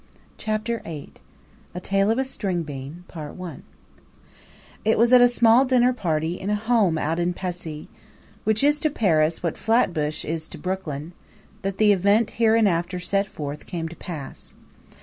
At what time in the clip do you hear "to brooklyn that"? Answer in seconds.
10.47-11.77